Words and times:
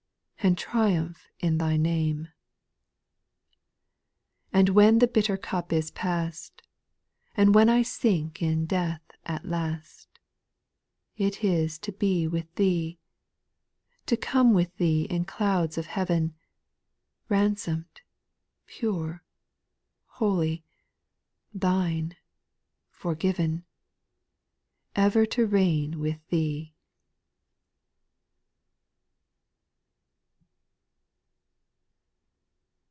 And 0.43 0.57
Triumph 0.57 1.27
in 1.39 1.59
Thy 1.59 1.77
name.' 1.77 2.23
4. 4.51 4.59
And 4.59 4.69
when 4.69 4.97
the 4.97 5.05
bitter 5.05 5.37
cup 5.37 5.71
is 5.71 5.91
past, 5.91 6.63
And 7.37 7.53
when 7.53 7.69
I 7.69 7.83
sink 7.83 8.41
in 8.41 8.65
death 8.65 9.03
at 9.23 9.45
last, 9.45 10.07
It 11.15 11.43
is 11.43 11.77
to 11.77 11.91
be 11.91 12.27
with 12.27 12.51
Thee; 12.55 12.97
To 14.07 14.17
come 14.17 14.55
with 14.55 14.75
Thee 14.77 15.03
in 15.11 15.25
clouds 15.25 15.77
of 15.77 15.85
heaven, 15.85 16.33
Ransom'd, 17.29 18.01
pure, 18.65 19.23
holy, 20.07 20.63
Thine, 21.53 22.15
forgiven, 22.89 23.63
Ever 24.95 25.27
to 25.27 25.45
reign 25.45 25.99
with 25.99 26.19
Thee. 26.29 26.73